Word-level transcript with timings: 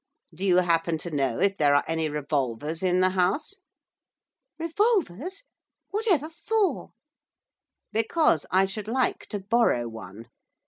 Do 0.33 0.43
you 0.43 0.55
happen 0.57 0.97
to 0.97 1.11
know 1.11 1.37
if 1.39 1.57
there 1.57 1.75
are 1.75 1.83
any 1.87 2.09
revolvers 2.09 2.81
in 2.81 3.01
the 3.01 3.11
house?' 3.11 3.53
'Revolvers? 4.57 5.43
whatever 5.91 6.27
for?' 6.27 6.89
'Because 7.93 8.47
I 8.49 8.65
should 8.65 8.87
like 8.87 9.27
to 9.27 9.37
borrow 9.39 9.87
one. 9.87 10.29